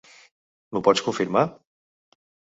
M'ho 0.71 0.81
pots 0.87 1.03
confirmar? 1.09 1.45